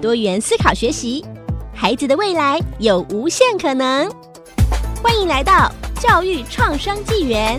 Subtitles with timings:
[0.00, 1.24] 多元思考学习，
[1.74, 4.08] 孩子的未来有无限可能。
[5.02, 7.56] 欢迎来到教育创生纪元。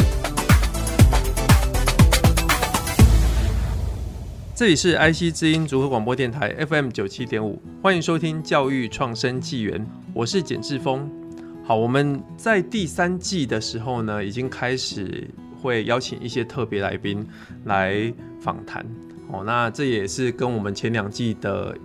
[4.55, 11.11] 这里是 IC 之音组合广播电台 FM 九七点五，欢迎收听教育创生纪元，我是简志峰。
[11.65, 15.29] 好，我们在第三季的时候呢，已经开始
[15.61, 17.27] 会邀请一些特别来宾
[17.65, 18.85] 来访谈。
[19.31, 21.77] 哦，那这也是跟我们前两季的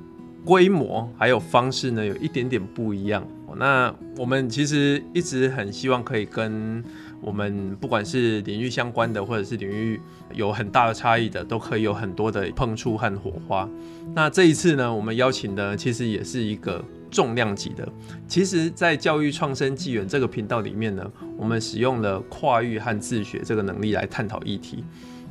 [0.44, 3.26] 规模还有方式呢，有一点点不一样。
[3.56, 6.82] 那我们其实一直很希望可以跟
[7.20, 10.00] 我们不管是领域相关的，或者是领域
[10.32, 13.68] 有很大的差异的，都可以有很多的碰触和火花。
[14.12, 17.88] 那这一次呢，我们邀请的其实也是一个重量级的。
[18.26, 24.82] 其实，在教育创生纪元这个频道里面呢，我们使用了跨域和自学这个能力来探讨议题。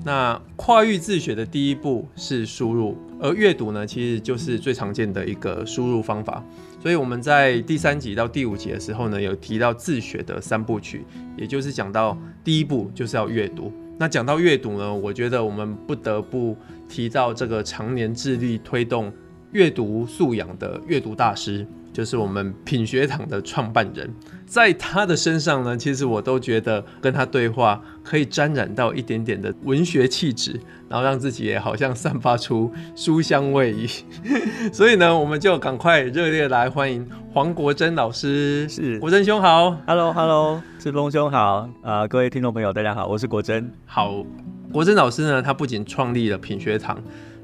[0.05, 6.43] 那跨域自学的第一步是输入，而阅读呢，其实就是最常见的一个输入方法。
[6.81, 11.05] 所以我们在第三集到第五集的时候呢，有提到自学的三部曲，
[11.37, 13.71] 也就是讲到第一步就是要阅读。
[13.97, 16.57] 那讲到阅读呢，我觉得我们不得不
[16.89, 19.09] 提到这个常年致力推动
[19.53, 21.65] 阅读素养的阅读大师。
[21.93, 24.11] 就是我们品学堂的创办人，
[24.47, 33.87] 在他的身上呢，其实我都觉得跟他对话可以沾染到一点点的文学气质，然后让自己也好像散发出书香味一。
[34.73, 38.67] 所以呢，我们就赶快热烈来欢迎黄国珍老师。
[38.67, 43.71] 是，国珍兄好，Hello Hello，志峰兄好，啊、呃，各位听众朋友大家好，我是国珍。
[43.85, 44.25] 好，
[44.71, 46.99] 国珍老师呢，他不仅创立了品学堂。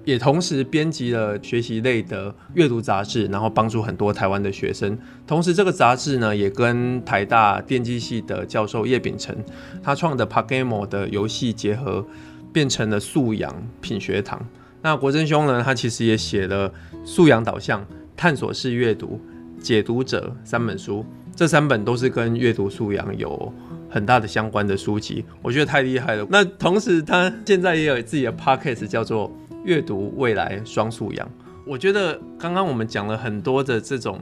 [0.05, 4.97] 也同时编辑了学习类的阅读杂志，然后帮助很多台湾的学生。
[5.27, 9.35] 同时，这个杂志呢，也跟台大电机系的教授叶秉成
[9.83, 12.03] 他创的 PaGamO 的游戏结合，
[12.51, 14.43] 变成了素养品学堂。
[14.81, 16.71] 那国珍兄呢，他其实也写了
[17.03, 19.19] 素养导向、探索式阅读、
[19.61, 21.05] 解读者三本书，
[21.35, 23.53] 这三本都是跟阅读素养有
[23.89, 26.25] 很大的相关的书籍，我觉得太厉害了。
[26.31, 29.31] 那同时，他现在也有自己的 Podcast 叫做。
[29.63, 31.29] 阅读未来双素养，
[31.65, 34.19] 我觉得刚刚我们讲了很多的这种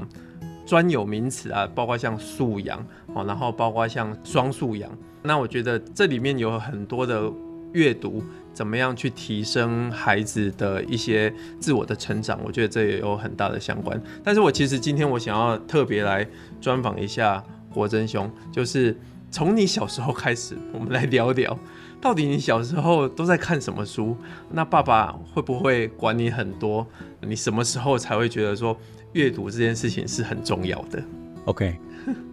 [0.65, 2.83] 专有名词啊，包括像素养
[3.13, 4.89] 哦，然后包括像双素养，
[5.21, 7.31] 那我觉得这里面有很多的
[7.73, 14.01] 阅读怎么样去提升孩子的一些自我的成长，我觉得这也有很大的相关。
[14.23, 16.27] 但是我其实今天我想要特别来
[16.59, 18.97] 专访一下国珍兄，就是
[19.29, 21.57] 从你小时候开始，我们来聊聊。
[21.99, 24.15] 到底你小时候都在看什么书？
[24.51, 26.85] 那爸爸会不会管你很多？
[27.21, 28.77] 你什么时候才会觉得说
[29.13, 31.03] 阅读这件事情是很重要的
[31.45, 31.75] ？OK，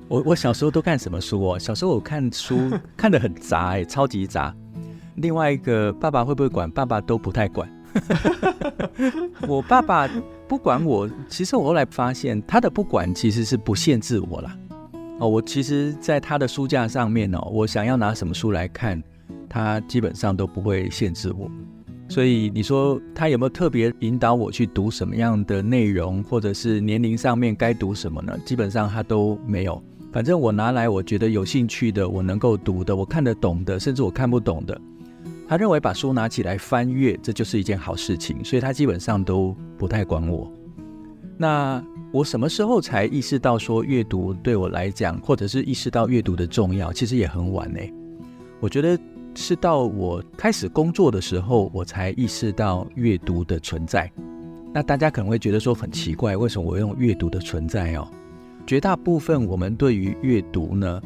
[0.06, 1.58] 我我小时候都看什么书哦？
[1.58, 4.54] 小时候我看书 看得很杂哎，超级杂。
[5.16, 6.70] 另外一个爸爸会不会管？
[6.70, 7.68] 爸爸都不太管。
[9.48, 10.08] 我爸爸
[10.46, 14.56] 不管我，其实我后来发现他的不管其实是不限制我啦。
[15.20, 19.02] 哦，我其实在他的书架上面哦，我想要拿什么书来看。
[19.54, 21.48] 他基本上都不会限制我，
[22.08, 28.36] 所以你说他有没有特别引导我去读什么样的内容，或者是年龄上面该读什么呢？
[28.44, 29.80] 基本上他都没有。
[30.12, 34.76] 反正我拿来我觉得有兴趣的，我能够读的，我看得懂的，甚至我看不懂的，
[35.46, 40.52] 他认为把书拿起来翻阅，这就是一件好事情，所以他基本上都不太管我。
[41.38, 46.92] 那我什么时候才意识到说阅读对我来讲，或者是意识到阅读的重要？
[46.92, 47.78] 其实也很晚呢。
[48.58, 48.98] 我觉得。
[49.34, 54.10] 是到我开始工作的时候，我才意识到阅读的存在。
[54.72, 58.08] 那大家可能会觉得说很奇怪，为什么我用阅读的存在哦？
[58.66, 61.02] 绝大部分我们对于阅读呢，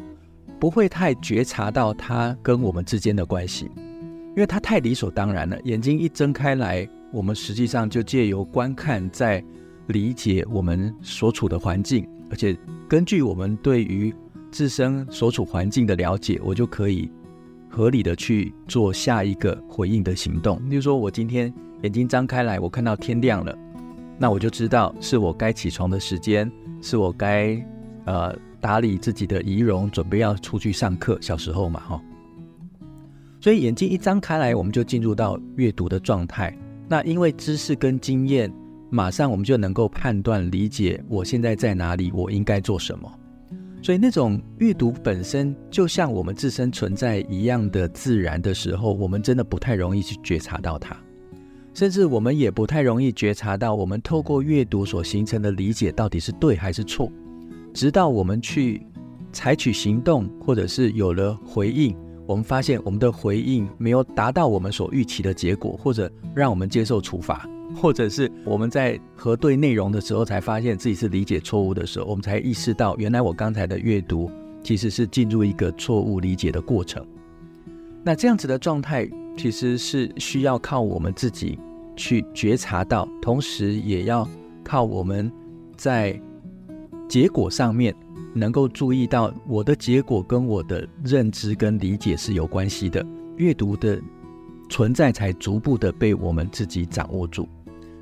[0.59, 3.69] 不会太觉察到它跟我们之间的关系，
[4.29, 5.59] 因为它太理所当然了。
[5.65, 9.43] 眼睛一睁开来，我们实际上就借由观看，在
[9.87, 14.13] 理解我们所处的环境，而且根据我们对于
[14.51, 17.11] 自身所处环境的了解，我就可以。
[17.69, 23.55] 合理的去做下一个回应的行动，例如说，我今天眼睛张开来，我看到天亮了，
[24.17, 26.51] 那我就知道是我该起床的时间，
[26.81, 27.63] 是我该
[28.05, 31.17] 呃打理自己的仪容，准备要出去上课。
[31.21, 32.01] 小时候嘛，哈，
[33.39, 36.57] 所以眼睛一张开来，我们就进入到阅读的状态。
[36.87, 38.51] 那因为知识跟经验
[38.89, 43.18] 马上我们就能够判断理解我现在在哪里，我应该做什么。
[43.81, 50.95] 所以那种阅读本身就像我们自身存在一样的自然的时候，我们真的不太容易去觉察到它，
[51.73, 57.09] 甚至我们也不太容易觉察到我们透过阅读所形成的理解到底是对还是错。
[57.73, 58.85] 直到我们去
[59.31, 61.95] 采取行动，或者是有了回应，
[62.27, 67.47] 我们发现我们的回应没有达到我们所预期的结果，或者让我们接受处罚。
[67.75, 74.29] 或者是我们在核对内容的时候，才发现自己是理解错误的时候，我们才意识到，原来我刚才的阅读
[74.63, 77.05] 其实是进入一个错误理解的过程。
[78.03, 79.07] 那这样子的状态，
[79.37, 81.59] 其实是需要靠我们自己
[81.95, 84.27] 去觉察到，同时也要
[84.63, 85.31] 靠我们
[85.77, 86.19] 在
[87.07, 87.93] 结果上面
[88.33, 93.05] 能够注意到，我的结果跟我的认知跟理解是有关系的，
[93.37, 93.99] 阅读的
[94.69, 97.47] 存在才逐步的被我们自己掌握住。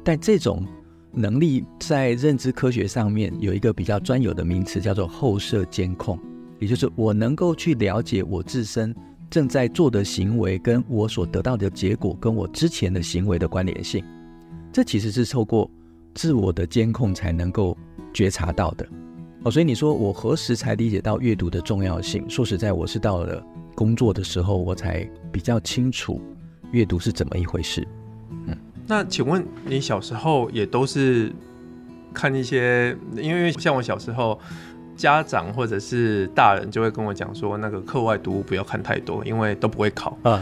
[0.07, 0.65] 但这种
[1.12, 6.18] 能力在认知科学上面有一个比较专有的名词，叫做后设监控，
[6.59, 8.95] 也就是我能够去了解我自身
[9.30, 14.01] 正在做的行为跟我所得到的结果跟我之前的行为的关联性。
[14.71, 15.69] 这其实是透过
[16.15, 17.77] 自我的监控才能够
[18.13, 18.88] 觉察到的。
[19.44, 22.24] 哦，所以你说我何时才理解到阅读的重要性？
[22.30, 23.45] 说实在，我是到了
[23.75, 25.03] 工作的时候，我才
[25.33, 26.21] 比较清楚
[26.71, 27.86] 阅读是怎么一回事。
[28.88, 31.31] 那请问你小时候也都是
[32.13, 32.95] 看一些？
[33.16, 34.39] 因为像我小时候，
[34.95, 40.42] 家长或者是大人就会跟我讲说，那个课外读物不要看太多，因为都不会考啊。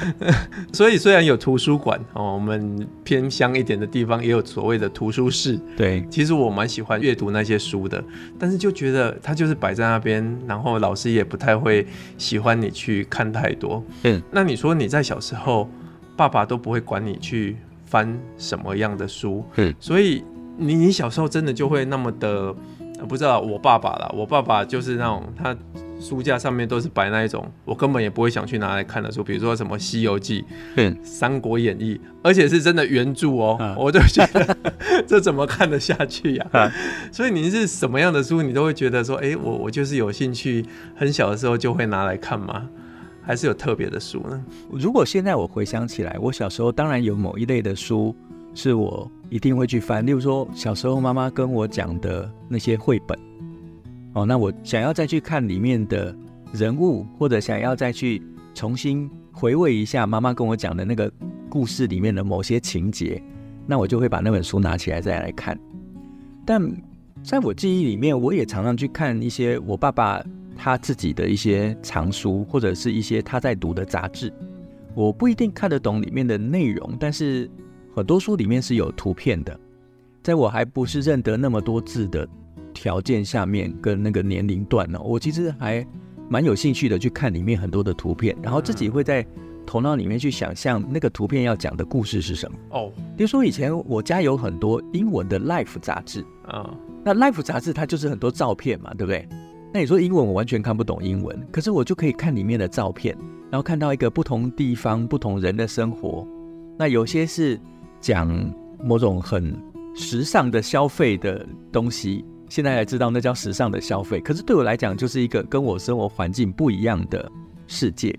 [0.72, 5.60] 所以虽然有图书馆哦，我们偏乡一点的地方也有所谓的图书室。
[5.76, 8.02] 对，其实我蛮喜欢阅读那些书的，
[8.38, 11.86] 但是就觉得它就是摆在那边，然后老师也不太会
[12.16, 13.84] 喜欢你去看太多。
[14.04, 15.68] 嗯，那你说你在小时候？
[16.18, 17.56] 爸爸都不会管你去
[17.86, 20.24] 翻什么样的书，嗯，所以
[20.56, 22.52] 你你小时候真的就会那么的，
[23.08, 25.56] 不知道我爸爸啦，我爸爸就是那种他
[26.00, 30.42] 书架上面都是摆那一种，我根本也不会想去拿来看的书，比如说什么《西游记》、
[30.74, 34.56] 嗯，《三国演义》，而且是真的原著哦，啊、我就觉得
[35.06, 36.46] 这怎么看得下去呀？
[36.50, 36.72] 啊？
[37.12, 40.66] 所以您是什么样的书，你都会觉得说，哎、欸，我我就是有兴趣，
[40.96, 42.68] 很小的时候就会拿来看吗？
[43.28, 44.42] 还是有特别的书呢？
[44.70, 48.16] 如果现在我回想起来，我小时候当然有某一类的书
[48.54, 53.18] 是我一定会去翻，例如说小时候妈妈跟我讲的那些绘本。
[54.14, 56.16] 哦，那我想要再去看里面的
[56.54, 58.22] 人物，或者想要再去
[58.54, 61.12] 重新回味一下妈妈跟我讲的那个
[61.50, 63.22] 故事里面的某些情节，
[63.66, 65.54] 那我就会把那本书拿起来再来看。
[66.46, 66.62] 但
[67.22, 70.24] 在我记忆里面，我也常常去看一些我爸爸。
[70.60, 74.30] 他自己的一些藏书，或者是一些他在读的杂志，
[74.94, 77.48] 我不一定看得懂里面的内容，但是
[77.94, 79.58] 很多书里面是有图片的。
[80.20, 82.28] 在我还不是认得那么多字的
[82.74, 85.86] 条件下面，跟那个年龄段呢，我其实还
[86.28, 89.24] 蛮有兴趣的去看里面很多的图片，然后自己会在
[89.64, 92.58] 头脑里面去想象那个图片要讲的故事是什么。
[92.70, 96.74] 哦，比如说以前我家有很多英文的 Life 杂志啊，
[97.04, 99.26] 那 Life 杂志它就是很多照片嘛，对不对？
[99.72, 103.16] 那你说英文我完全看不懂英文，可是我就可以看里面的照片，
[103.50, 106.26] 然后看到一个不同地方、不同人的生活。
[106.78, 107.60] 那有些是
[108.00, 108.28] 讲
[108.82, 109.54] 某种很
[109.94, 114.20] 时尚的消费的东西，现在才知道那叫时尚的消费。
[114.20, 117.30] 可是对我来讲，就是一个跟我生活环境不一样的
[117.66, 118.16] 世界。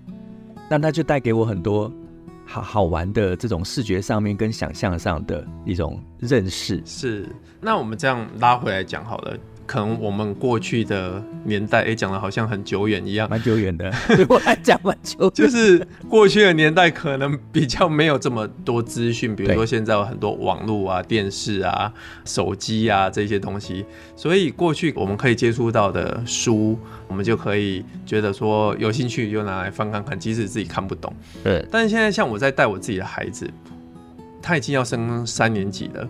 [0.68, 1.92] 那它就带给我很多
[2.46, 6.80] 好好玩的这种视觉上面跟想象上的一种认识。
[6.84, 7.28] 是，
[7.60, 9.36] 那我们这样拉回来讲好了。
[9.70, 13.88] 可能我们过去的年代，哎，讲的好像很久远一样，蛮久远的。
[14.16, 15.30] 对我来讲，蛮久。
[15.30, 21.92] 就是过去的年代，可能比较没有这么多资讯，比如说现在有很多网络啊、电视啊、
[22.24, 23.86] 手机啊这些东西，
[24.16, 31.14] 所以过去我们可以接触到的书，我们就可以觉得说有兴趣就拿来翻看看，即使自己看不懂。
[31.44, 31.64] 对。
[31.70, 33.48] 但是现在，像我在带我自己的孩子，
[34.42, 36.08] 他已经要升三年级了。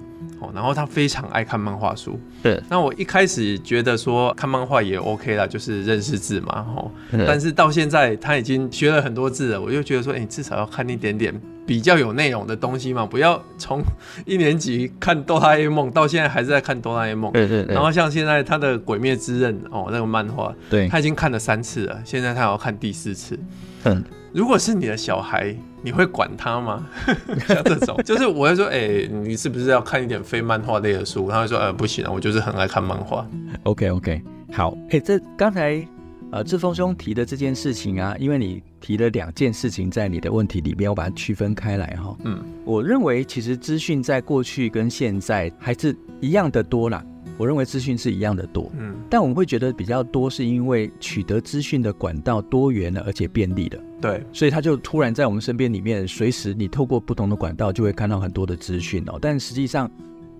[0.54, 2.18] 然后他非常爱看漫画书。
[2.42, 6.90] 对，那我一开始觉得说看漫画也 OK 啦，就是认识字嘛，吼。
[7.26, 11.34] 但是到现在他已经学了很多字了，我就觉得说，哎、欸，至少要看一点点
[11.66, 13.82] 比较有内容的东西嘛，不要从
[14.26, 17.32] 一年级看哆啦 A 梦到现在还是在看哆啦 A 梦。
[17.32, 17.74] 对对对。
[17.74, 23.38] 然后像现在他的《鬼灭之刃》哦，那个漫画，对，他已经看了三次了，现在他要看第四次。
[23.84, 24.02] 嗯。
[24.32, 25.52] 如果是你的小孩，
[25.82, 26.86] 你会管他吗？
[27.48, 31.28] 像这种， 就是我会说，哎、欸，你是不是要看一点非漫画类的书？
[31.28, 33.26] 他会说，呃，不行啊，我就是很爱看漫画。
[33.64, 35.84] OK OK，好，哎、欸，这刚才
[36.32, 42.16] 呃，志峰兄提的这件事情啊，因为你提了两件事情在你的问题里面，我把它区分开来哈。
[42.24, 47.04] 嗯，我认为其实资讯在过去跟现在还是一样的多啦。
[47.36, 53.80] 我认为资讯是一样的多，嗯，但我们会觉得比较多，是因为取得资讯的管道多元了，而且便利了。
[53.98, 59.18] 对，所以他就突然在我们身边里面，随时你透过不同的管道就会看到很多的资讯哦。
[59.18, 59.90] 但实际上，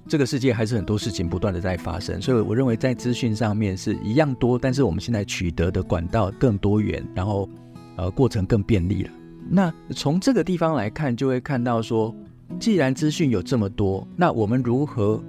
[0.09, 7.49] 这个世界还是很多事情不断的在发生，所以我认为在资讯上面是一样多，但是我们现在取得的管道更多元，然后
[7.97, 9.11] 呃过程更便利了。
[9.49, 12.15] 那从这个地方来看，就会看到说，
[12.59, 15.23] 既然资讯有这么多，那我们如何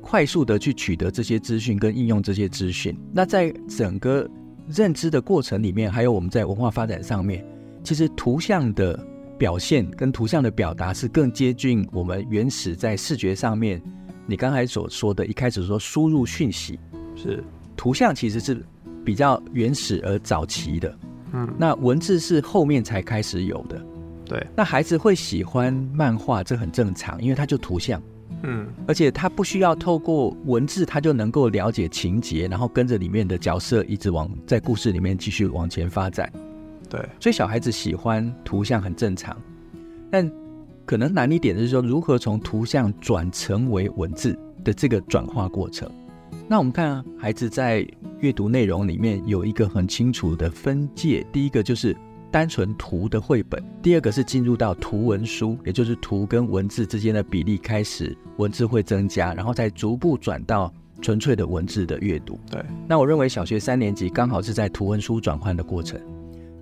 [0.00, 2.96] 快速的去取得这些资讯跟应用这些资讯？
[3.12, 4.28] 那在整个
[4.68, 7.44] 认知的过程里面，还有我们在文化发展上面，
[7.82, 8.98] 其实图像的
[9.44, 13.78] 表现跟图像的表达是更接近我们原始在视觉上面。
[14.26, 16.80] 你刚才所说的，一开始说输入讯息
[17.14, 17.44] 是
[17.76, 18.64] 图像，其实是
[19.04, 20.98] 比较原始而早期的。
[21.34, 23.78] 嗯，那文字是后面才开始有的。
[24.24, 28.02] 对，那孩子会喜欢漫画，这很正常，因为它就图像。
[28.44, 36.32] 嗯，而且他不需要透过文字，他就能够了解情节，然后跟着里面的角色一直往在故事里面继续往前发展。
[36.96, 39.36] 对，所以小孩子喜欢图像很正常，
[40.10, 40.30] 但。
[40.86, 45.90] 可能难一点的是说，如何从图像转成为文字的这个转化过程。
[46.46, 47.88] 那我们看啊，孩子在
[48.20, 51.96] 阅读内容里面有一个很清楚的分界，第一个就是
[52.30, 60.70] 单纯图的绘本，第二个是进入到图文书，也就是图跟文字之间的比例开始文字会增加，然后再逐步转到
[61.00, 62.38] 纯粹的文字的阅读。
[62.50, 65.98] 对，那我认为小学三年级刚好是在图文书转换的过程。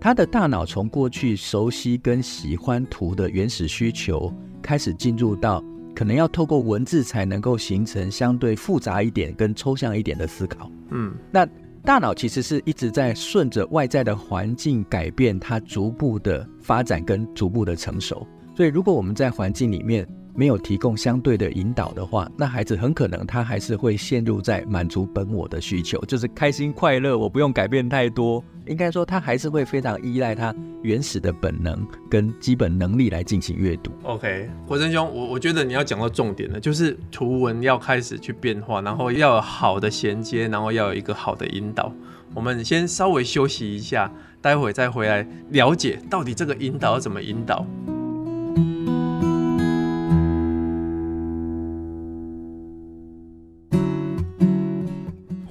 [0.03, 5.63] 他的大脑从过去熟悉跟喜欢图的原始需求，开始进入到
[5.95, 10.69] 可能要透过文字才能够形成相对复杂一点跟抽象一点的思考。
[10.91, 11.47] 嗯，那
[11.85, 18.27] 大脑其实是一直在顺着外在的环境改变，它逐步的发展跟逐步的成熟。
[18.57, 28.43] 所以，如果我们在环境里面，没有提供相对的引导的话，那孩子很可能他还是会陷入在满足本我的需求，就是开心快乐，我不用改变太多。
[28.67, 33.91] 应该说，他还是会非常依赖他原始的本能跟基本能力来进行阅读。
[34.05, 41.93] OK，国珍兄，我我觉得你要讲到重点了，就是图文要开始去变化，然后要有好的衔接，然后要有一个好的引导。
[42.35, 44.11] 我们先稍微休息一下，
[44.41, 47.67] 待会再回来了解到底这个引导要怎么引导。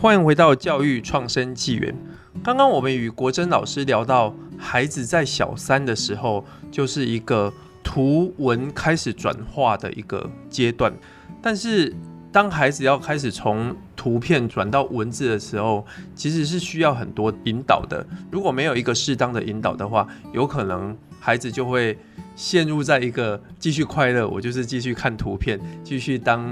[0.01, 1.95] 欢迎回到教育创生纪元。
[2.43, 7.53] 刚刚我们与国珍老师聊到，孩子在小三的时候，就是一个
[7.83, 10.91] 图文开始转化的一个阶段。
[11.39, 11.95] 但是，
[12.31, 18.03] 当孩子要开始从图片转到文字的时候，其实是需要很多引导的。
[18.31, 21.97] 如果没有一个适当的引导的话，有可能孩子就会
[22.35, 26.45] 陷入在一个继续快乐，我就是继续看图片，继续当。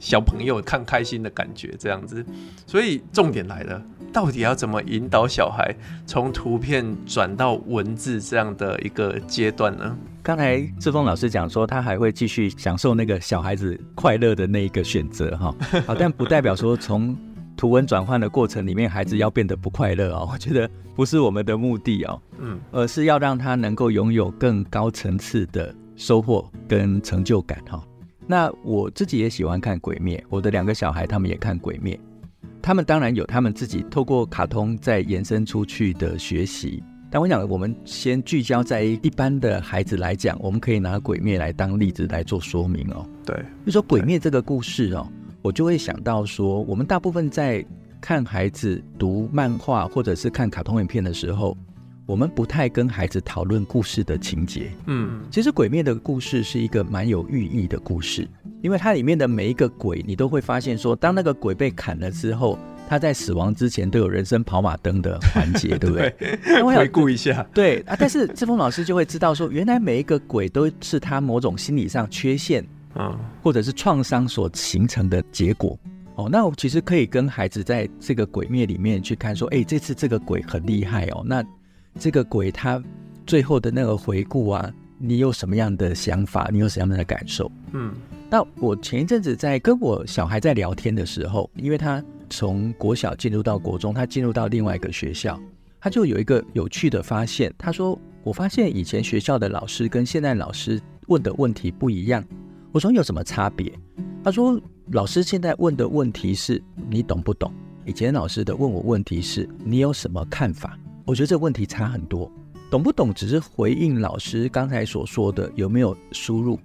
[0.00, 2.24] 小朋友看开心的感觉，这样子，
[2.66, 9.94] 所以重点来了，到底要怎么引导小孩从图片转到文字这样的一个阶段呢？
[10.22, 15.54] 刚才志峰老师讲说，他还会继续享受那个小孩子快乐的那一个选择哈，
[15.86, 17.14] 好，但不代表说从
[17.60, 20.26] 图文转换的过程里面，孩子要变得不快乐哦。
[20.32, 27.84] 我觉得不是我们的目的哦，嗯，而是要让他能够拥有更高层次的收获跟成就感哈。
[28.26, 31.94] 那我自己也喜欢看《鬼灭》，我的两个小孩他们也看《鬼灭》，
[32.62, 36.82] 他们当然有他们自己透过卡通再延伸出去的学习。
[37.10, 43.04] 但我想，我们先聚焦在一般的孩子来讲，我们可以拿《鬼灭》来当例子来做说明哦。
[43.26, 43.36] 对，
[43.66, 45.06] 就说《鬼灭》这个故事哦，
[45.42, 47.64] 我就会想到说，我们大部分在
[48.00, 51.56] 看孩子读漫画或者是看卡通影片的时候。
[52.06, 54.72] 我们不太跟孩子讨论故事的情节。
[54.86, 58.28] 嗯，其实《鬼灭》的故事是一个蛮有寓意的故事，
[58.62, 66.12] 因为它里面的每一个鬼，你都会发现说，当那个鬼被砍了之后，他在死亡之前都有人生跑马灯的环节，对不对？
[66.18, 67.46] 对， 回顾一下。
[67.54, 75.78] 对啊，但是志峰老师就会知道说，原来每一个鬼都是他某种心理上缺陷，嗯，或者是创伤所形成的结果。
[76.16, 81.44] 哦，那我其实可以跟孩子在这个《鬼灭》里面去看说，哎，这次这个鬼很厉害哦，那。
[81.98, 82.80] 这个鬼他
[83.26, 86.48] 最后的那个回顾啊，你有什么样的想法？
[86.52, 87.50] 你有什么样的感受？
[87.72, 87.92] 嗯，
[88.30, 95.38] 那我前一阵子在跟我小孩在聊天的时候，因为他从国小进入到国中，他进入到另外一个学校，
[95.80, 97.52] 他就有一个有趣的发现。
[97.58, 102.24] 他说：“我发现以前学校的老师跟现在老师问的问题不一样。”
[102.72, 103.72] 我说：“有什么差别？”
[104.22, 104.60] 他说
[104.92, 107.52] ：“老师现在问的问题是你懂不懂？”
[107.86, 110.78] 以前老师的问我问题是：你有什么看法？
[111.04, 112.30] 我觉得这问题差很多，
[112.70, 116.60] 懂不懂只是回应老师刚才所说的有没有输入，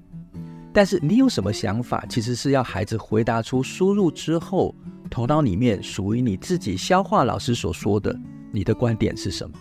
[0.72, 4.76] 但是你有什么想法，其实是要孩子回答出输入之后，
[5.10, 8.16] 头脑里面属于你自己消化老师所说的，
[8.52, 9.58] 你的观点是什么？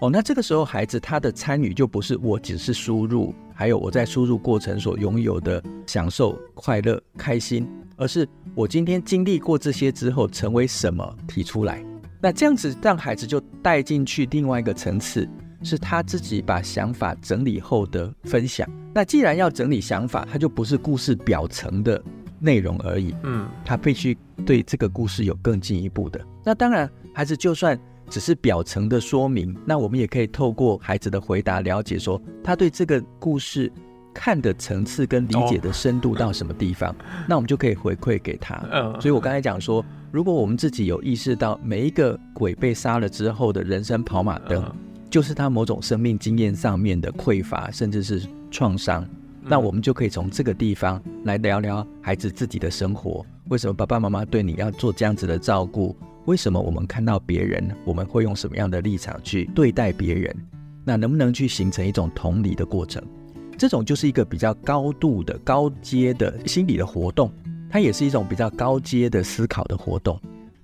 [0.00, 11.82] 哦，那这个时候孩子他的参与就不是我只是输入，还有我在输入过程所拥有的享受、快乐、开心，而是我今天经历过这些之后成为什么提出来。
[12.20, 15.28] 那这样子让孩子就带进去另外一个层次，
[15.62, 18.68] 是他自己把想法整理后的分享。
[18.94, 22.02] 那既然要整理想法，他就不是故事表层的
[22.40, 26.20] 内容而已，嗯，他必须对这个故事有更进一步的。
[26.44, 33.70] 那当然，孩子就算只是表层的说明，那我们也可以透过孩子的回答了解说他对这个故事
[34.12, 36.94] 看的层次跟理解的深度到什么地方，
[37.28, 38.56] 那我们就可以回馈给他。
[39.00, 39.84] 所以我刚才讲说。
[40.14, 44.64] 如果我们自己有意识到每一个鬼被杀了之后的人生跑马灯，
[45.10, 49.04] 就是他某种生命经验上面的匮乏，甚至是创伤，
[49.42, 53.26] 那我们就可以从这个地方来聊聊孩子自己的生活。
[53.48, 55.96] 为什么爸爸妈妈对你要做这样子的照顾？
[56.26, 60.34] 为什么我们看到别人，我们会用什么样的立场去对待别人？
[60.84, 63.02] 那能不能去形成一种同理的过程？
[63.58, 67.30] 这种就是一个比较高度的、高阶的心理的活动。
[67.70, 70.20] 它也是一种比较高阶的思考的活动。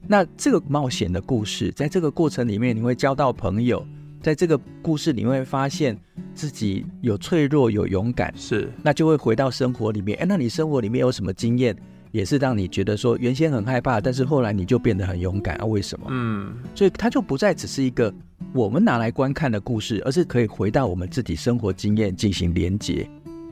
[0.06, 3.84] 那这个冒险的故事，在这个过程里面，你会交到朋友，
[4.22, 5.98] 在这个故事里面会发现
[6.34, 10.18] 自己有脆弱、有勇敢，是，那就会回到生活里面。
[10.20, 11.76] 哎，那你生活里面有什么经验，
[12.12, 15.64] 也是让你觉得说原先很害怕，但是后来你就变得很勇敢啊？
[15.64, 16.06] 为什么？
[16.10, 18.12] 嗯，所以它就不再只是一个
[18.52, 23.08] 我们拿来观看的故事，而是可以回到我们自己生活经验进行连接。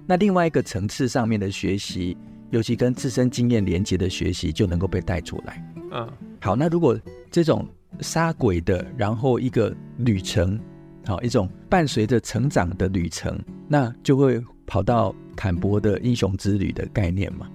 [0.07, 2.17] 那另外一个层次上面的学习。
[2.51, 5.63] 尤其跟自身经验连接的学习就能够被带出来。
[5.93, 6.09] 嗯，
[6.41, 6.99] 好，那如果
[7.31, 7.69] 这种
[8.01, 10.59] 杀鬼的，然后一个旅程，
[11.05, 13.39] 好，一种伴随着成长的旅程，
[13.69, 17.47] 那就会跑到坎伯的英雄之旅的概念嘛。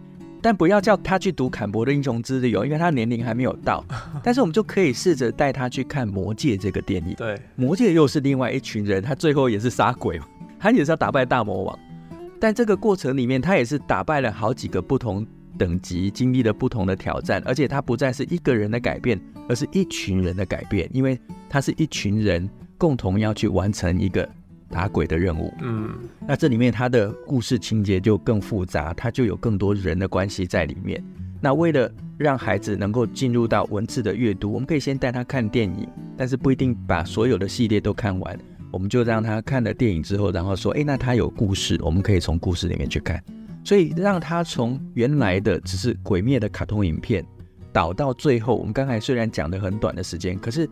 [0.43, 3.81] 但不要叫他去读坎伯的英雄之旅哦，因为他年龄还没有到。
[4.21, 7.15] 但是我们就可以试着带他去看《魔戒》这个电影。
[7.15, 10.19] 对，《魔戒》又是另外一群人，他最后也是杀鬼，
[10.59, 11.79] 他也是要打败大魔王。
[12.41, 15.25] 但这个过程里面，他也是打败了好几个不同
[15.57, 19.17] 等级，经历了不同的挑战，而且他不再是一个人的改变，
[19.47, 21.17] 而是一群人的改变，因为
[21.49, 24.27] 他是一群人共同要去完成一个
[24.73, 25.53] 打鬼的任务。
[25.61, 25.93] 嗯，
[26.27, 31.01] 那这里面他的故事情节就更复杂，他就有更多人的关系在里面。
[31.39, 38.39] 那为了让孩子能够进入到文字的阅读，我们可以先带他看电影，但是不一定把所有的系列都看完。
[38.71, 43.23] 我们就让他看了电影之后，然后说：“诶，那他有故事，我们可以从故事里面去看。”
[43.63, 47.23] 所以让他从原来的只是鬼灭的卡通影片，
[47.71, 50.67] 导到最后，我们刚才虽然讲的很短的时间，可是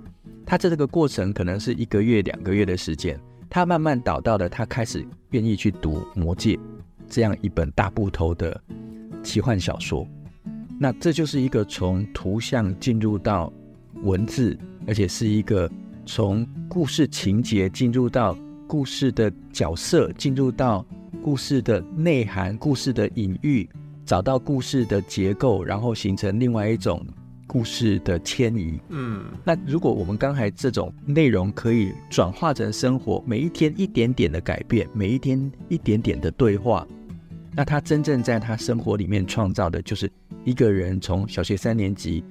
[0.46, 3.20] 他在这个过程可能是一个月、两个月的时间，
[3.54, 6.56] 他慢慢导到了他开始愿意去读《魔戒》
[7.10, 8.60] 这样一本大部头的
[9.22, 10.08] 奇幻小说。
[10.80, 13.52] 那这就是一个从图像进入到
[14.04, 15.70] 文字，而且是一个。
[16.04, 18.36] 从故事情节进入到
[18.68, 20.84] 故事的角色，进入到
[21.24, 23.70] 故事的内涵、故事的隐喻，
[24.04, 27.06] 找到故事的结构，然后形成另外一种
[27.52, 28.80] 故事的迁移。
[28.88, 36.88] 嗯，那如果我们刚才这种内容可以转化成生活，每一天一点点的改变，每一天一点点的对话，
[37.54, 40.10] 那他真正在他生活里面创造的就是
[40.46, 42.24] 一个人从小学三年级。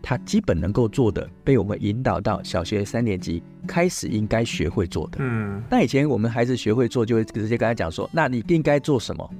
[0.00, 5.18] 他基本能够做的，被我们引导到小学三年级开始应该学会做的。
[5.20, 9.30] 嗯，那以前我们孩子学会做，就会直接跟他讲说：“那你应该做什么？”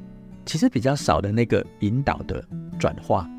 [0.44, 2.44] 其实比较少的那个引导的
[2.80, 3.30] 转化。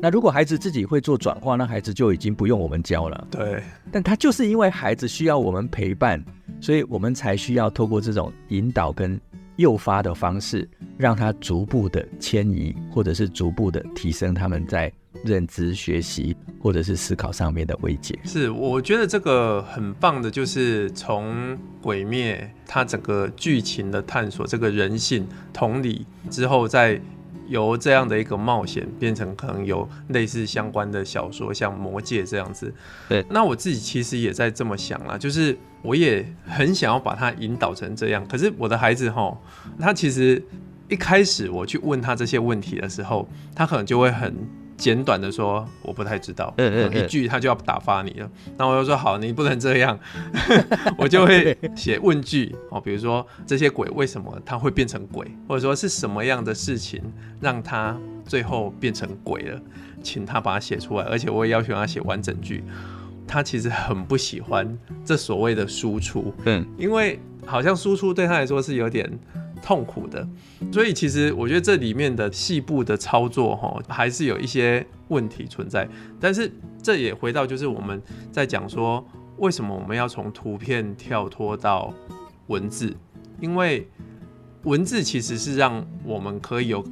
[0.00, 3.26] 那如果孩子自己会做转化，那孩子就已经不用我们教了。
[3.30, 3.62] 对。
[3.90, 6.22] 但他就是因为孩子需要我们陪伴，
[6.60, 9.20] 所以我们才需要透过这种引导跟
[9.56, 14.92] 诱发的方式，让他逐步的迁移，或者是逐步的提升他们在。
[15.24, 27.00] 认知、学习或者是思考上面的慰藉，是我觉得这个很棒的，就是从鬼灭它整个剧情的探索，这个人性同理之后，再
[27.48, 32.72] 由这样的一个冒险变成可能有类似相关的小说，像魔戒这样子。
[33.08, 39.36] 对，那我自己其实也在这么想啦，就是我也很想要把它引导成这样，可是我的孩子哈，
[39.78, 40.42] 他其实
[40.88, 44.34] 一开始我去问他这些问题的时候，他可能就会很。
[44.76, 48.30] 简短的说，我不太知道，嗯一句他就要打发你了。
[48.56, 49.98] 那我就说好，你不能这样，
[50.98, 57.02] 我就会写问句哦，比如说这些鬼为什么他会变成鬼，或者说是什么样的事情
[57.40, 59.60] 让他最后变成鬼了，
[60.02, 62.62] 请他把它写出来，而且我也要求他写完整句。
[63.28, 69.10] 他其实很不喜欢这所谓的输出，嗯，因为好像输出对他来说是有点
[69.62, 70.26] 痛苦的，
[70.72, 75.88] 所以其实我觉得这里面的细部的操作哈，还是有一些问题存在。
[76.20, 76.50] 但是
[76.82, 79.04] 这也回到就是我们在讲说，
[79.38, 81.92] 为什么我们要从图片跳脱到
[82.46, 82.94] 文字？
[83.40, 83.88] 因为
[84.64, 86.84] 文字其实是让我们可以有。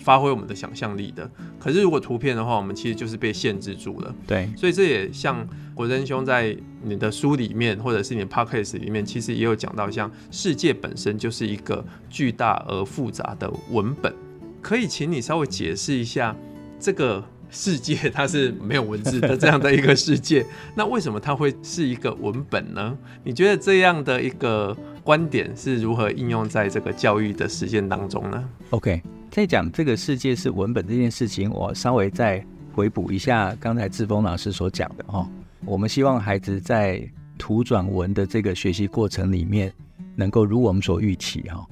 [0.00, 1.30] 发挥我们的想象力的，
[1.64, 4.14] 可是如果图片的话，我们其实就是被限制住了。
[4.26, 14.14] 对，所以这也像国珍兄在你的书里面，或者是你的 podcast 里面，其实也有讲到，像世界本身就是一个巨大而复杂的文本。
[14.60, 16.36] 可以请你稍微解释一下，
[16.78, 20.44] 这个世界它是没有文字的这样的一个世界，
[20.76, 22.94] 那为什么它会是一个文本呢？
[23.24, 29.00] 你觉得这样的一个观点是如何应用在这个教育的实践当中呢？OK。
[29.34, 32.40] 在讲这个世界是文本这件事情，我稍微再
[32.72, 35.28] 回补一下刚才志峰老师所讲的哈。
[35.64, 37.04] 我们希望孩子在
[37.36, 39.72] 图转文的这个学习过程里面，
[40.14, 41.66] 能够如我们所预期哈。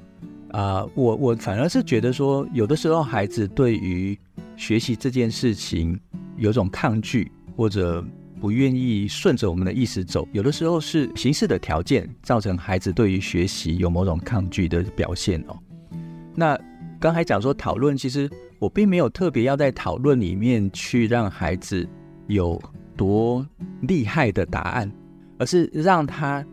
[0.51, 4.19] 啊，我我反而是觉得说，有的时候孩子对于
[4.57, 5.97] 学习这件事情
[6.37, 8.05] 有种抗拒，或者
[8.41, 10.27] 不愿意顺着我们的意思走。
[10.33, 15.57] 有的时候是形式的条件造成孩子对于学习有某种抗拒的表现哦。
[16.35, 16.59] 那
[17.03, 21.85] 刚才讲说讨论，其实我并没有特别要在讨论里面去让孩子
[22.29, 22.63] 有
[22.97, 23.45] 多
[23.81, 24.89] 厉害的答案，
[25.37, 26.47] 而是让他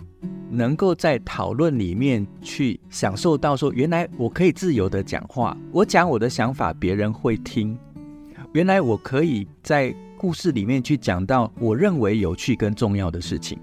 [0.50, 7.78] 能够在讨论里面去享受到说，原来我可以自由的讲话，我讲我的想法，别人会听。
[8.54, 13.56] 原来我可以在故事里面去讲到我认为有趣跟重要的事情。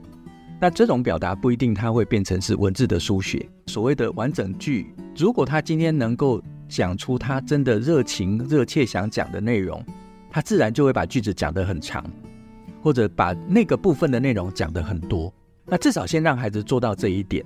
[0.60, 6.40] 那这种表达不一定它会变成是文字的书写，所谓的完整句，如果他今天能够。
[6.68, 9.84] 讲出他真的热情、热切想讲的内容，
[10.30, 12.04] 他自然就会把句子讲得很长，
[12.82, 15.32] 或者把那个部分的内容讲得很多。
[15.64, 17.44] 那至少先让孩子做到这一点。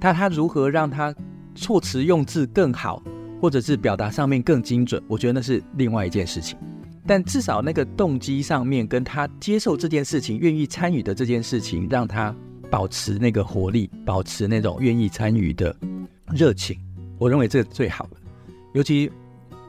[0.00, 1.14] 他他如何让他
[1.54, 3.02] 措辞用字更好，
[3.40, 6.58] 或者是表达上面更精准，我觉得那是另外一件事情。
[7.06, 12.34] 但至少那个动机上面，跟他接受这件事情、愿意参与的这件事情，让他
[12.70, 15.76] 保持那个活力，保持那种愿意参与的
[16.32, 16.78] 热情，
[17.18, 18.16] 我认为这最好的。
[18.72, 19.10] 尤其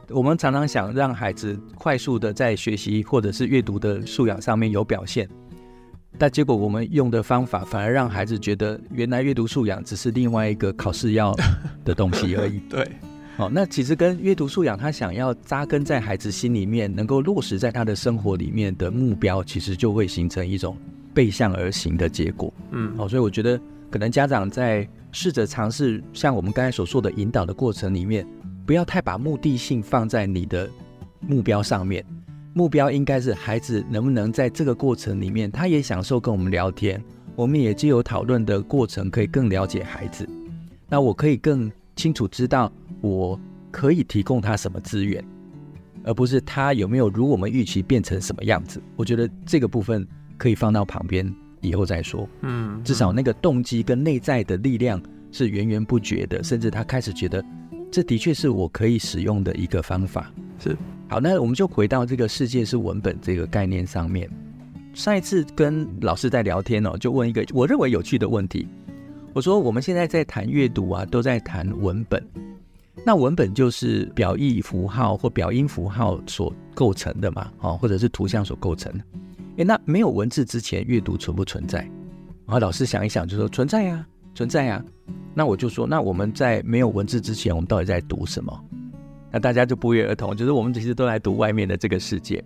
[0.10, 5.28] 我们常常想让孩子快速的在学习或者是阅读的素养上面有表现，
[6.18, 11.36] 但结果我们用的方法反而让孩子觉得原来阅读素养只是另外一个考试要
[11.84, 12.60] 的东西而已。
[12.70, 12.88] 对，
[13.38, 20.78] 哦，那其实跟阅读素养他想要扎根在孩子心里面，能够落实在他的生活里面的目标，其实就会形成一种
[21.14, 22.54] 背向而行的结果。
[22.72, 28.26] 嗯，好，所以我觉得可能家长在试着尝试像我们刚才所说的引导的过程里面。
[28.66, 30.70] 不要太把目的性放在你的
[31.20, 32.06] 目标上面，
[32.54, 37.04] 目标应该是孩子能不能在这个过程里面，他也享受跟我们聊天，
[37.36, 40.28] 我们也既有讨论的过程可以更了解孩子。
[40.88, 42.72] 那我可以更清楚知道
[43.02, 43.38] 我
[43.70, 45.22] 可以提供他什么资源，
[46.04, 48.82] 而不是他有没有如我们预期变成什么样子。
[48.96, 52.30] 我觉得这个部分可以放到旁边以后再说。
[52.42, 55.02] 嗯，至少那个动机跟内在的力量
[55.34, 57.44] 是源源不绝的，甚至他开始觉得。
[57.94, 60.34] 这的确是我可以使用的一个方法。
[60.58, 60.76] 是，
[61.08, 64.28] 好，那我们就回到这个世界是文本这个概念上面。
[64.96, 68.68] 上一次跟老师在聊天哦，就问一个我认为有趣的问题。
[69.32, 72.28] 我说我们现在在谈阅读啊，都在谈文本。
[73.06, 79.04] 那文本就是表意符号或表音符号所构成的嘛，哦，或者是图像所构成的。
[79.58, 81.82] 诶，那没有文字之前，阅读存不存在？
[82.48, 84.04] 然后老师想一想，就说存在呀，
[84.34, 84.84] 存在呀。
[85.34, 88.66] 那我就说，那我们在没有文字之前，我们到底在读什么？
[89.32, 92.44] 那大家就不约而同，就是我们其实都在读外面的这个世界。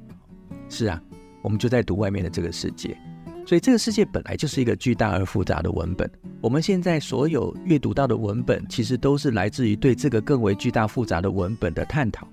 [0.70, 1.02] 是啊，
[1.42, 2.98] 我们就在读外面的这个世界。
[3.46, 6.10] 所以这个世界本来就是一个巨大而复杂的文本。
[6.42, 12.28] 我们现在所有阅读到的文本，其实都是来自于对这个更为巨大复杂的文本的探讨，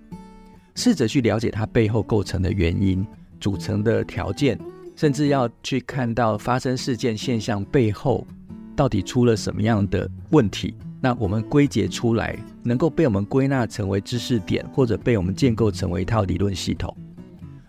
[0.74, 3.06] 试着去了解它背后构成的原因、
[3.40, 4.58] 组成的条件，
[4.96, 8.26] 甚至要去看到发生事件现象背后。
[8.74, 10.74] 到底出了什么样的问题？
[11.00, 16.96] 那我们归结出来，能够被我们归纳成为知识点，或者被我们建构成为一套理论系统。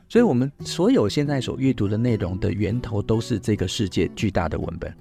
[0.07, 4.93] 所以，我们所有现在所阅读的内容的源头，都是这个世界巨大的文本。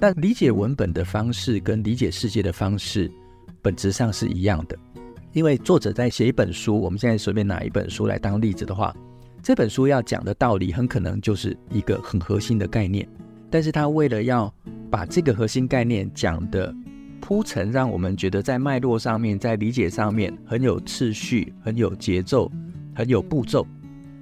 [0.00, 3.10] 但理解文本的方式跟理解世界的方式，
[3.62, 4.76] 本质上是一样的。
[5.32, 8.92] 因为作者在写一本书，我们现在随便拿一本书来当例子的话，
[9.42, 13.06] 这本书要讲的道理，很可能就是一个很核心的概念。
[13.48, 14.52] 但是他为了要
[14.90, 16.74] 把这个核心概念讲的
[17.20, 22.50] 铺陈，让我们觉得在脉络上面，在理解上面很有次序、很有节奏、
[22.94, 23.66] 很有步骤，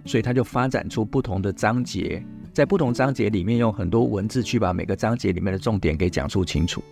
[0.05, 6.83] 所以他就发展出不同的章节，在不同章节里面用很多文字去把每个章节里面的重点给讲述清楚。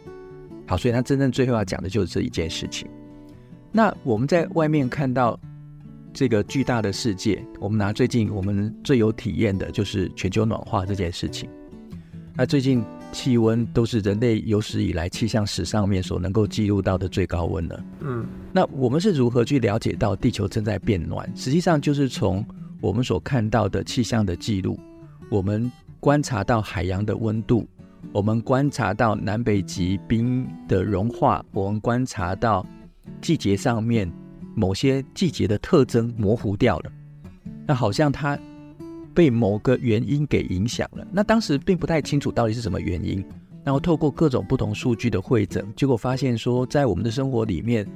[0.67, 2.89] 好，所以他真正最后要讲的就是这一件事情。
[3.71, 5.39] 那我们在外面看到
[6.13, 11.49] 这个巨大的世界，我们拿最近我们最有体验的就是全球暖化这件事情。
[12.35, 17.85] 那最近气温都是人类有史以来气象史上面所能够记录到的最高温了。
[18.01, 21.31] 嗯，那我们是如何去了解到地球正在变暖？
[21.37, 22.45] 实际上就是从
[22.81, 24.81] 我们所看到的气象的记录，
[25.31, 25.71] 我们
[26.01, 27.69] 观察到海洋的温度，
[28.13, 32.67] 我们观察到南北极冰的融化，我们观察到
[33.21, 34.11] 季节上面
[34.57, 36.91] 某些季节的特征模糊掉了，
[37.67, 38.39] 那好像它。
[39.15, 43.25] 被某个原因给影响了，那当时并不太清楚到底是什么原因，
[43.65, 47.87] 然后透过各种不同数据的会诊，结果发现说，在我们的生活里面，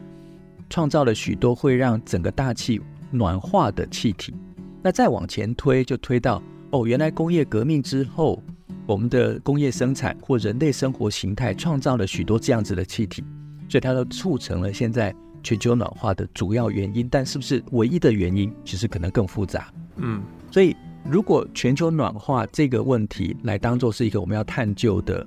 [0.69, 4.35] 创造了许多会让整个大气暖化的气体。
[4.83, 8.43] 那再往前推，就推到哦，原来工业革命之后，
[8.87, 13.25] 我们的工业生产或人类生活形态创造了许多这样子的气体，
[13.69, 17.09] 所以它都促成了现在全球暖化的主要原因。
[17.11, 18.53] 但是不是唯一的原因？
[18.65, 19.73] 其实可能更复杂。
[19.97, 20.77] 嗯，所以。
[21.09, 25.25] 如果全球暖化这个问题来当做是一个我们要探究的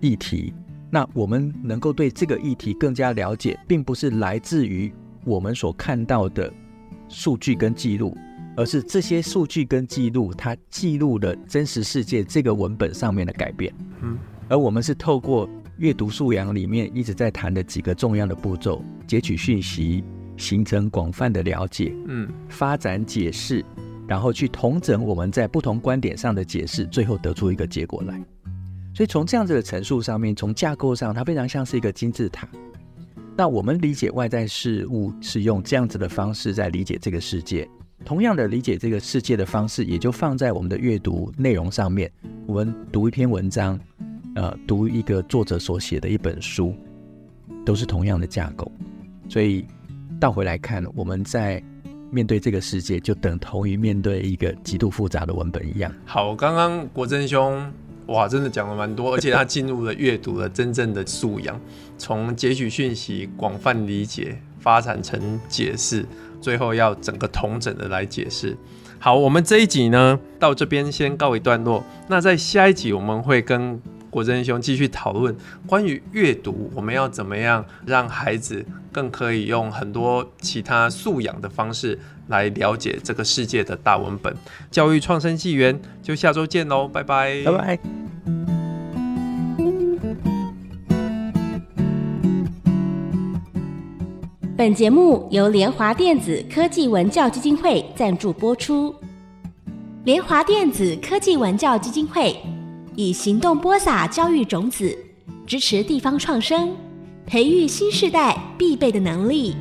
[0.00, 0.54] 议题，
[0.88, 4.92] 那我们能够对这个议题更加了解，并不是来自于
[5.24, 6.52] 我们所看到的
[7.08, 8.16] 数据跟记录，
[8.56, 13.74] 而是这些数据跟记录它记录了真实世界这个文本上面的改变。
[14.00, 14.16] 嗯，
[14.48, 20.04] 而我们是透过阅读素养里面一直在谈的几个重要的步骤：截取讯息、
[20.36, 23.64] 形成广泛的了解、嗯，发展解释。
[24.06, 28.20] 然后去统整我们在不同观点上的解释，最后得出一个结果来。
[28.94, 32.46] 所以从这样子的陈述上面，从架构上，它非常像是一个金字塔。
[33.36, 37.68] 那我们理解外在事物是用这样子的方式在理解这个世界，
[38.04, 42.12] 同样的理解这个世界的方式，也就放在我们的阅读内容上面。
[42.46, 43.80] 我们读一篇文章，
[44.36, 46.74] 呃，读一个作者所写的一本书，
[47.64, 48.70] 都是同样的架构。
[49.28, 49.66] 所以
[50.20, 51.60] 倒回来看，我们在。
[52.14, 55.92] 面对这个世界，就等同于面对一个极度复杂的文本一样。
[56.06, 57.68] 好，刚刚国珍兄，
[58.06, 61.60] 哇，真的讲了蛮多，而且他进入了阅读的真正的素养，
[61.98, 66.06] 从截取讯息、广泛理解、发展成解释，
[66.40, 68.56] 最后要整个统整的来解释。
[69.00, 71.84] 好，我们这一集呢，到这边先告一段落。
[72.08, 73.80] 那在下一集，我们会跟
[74.14, 81.98] 国珍兄继续讨论关于阅读，我们要怎么样让孩子更可以用很多其他素养的方式
[82.28, 84.32] 来了解这个世界的大文本。
[84.70, 87.78] 教育创生纪元，就下周见喽，拜拜，拜拜。
[94.56, 98.94] 本节目由联华电子科技文教基金会赞助播出。
[100.04, 102.36] 联华电子科技文教基金会。
[102.96, 104.96] 以行动播撒教育种子，
[105.46, 106.76] 支持地方创生，
[107.26, 109.56] 培育新时代必备的能力。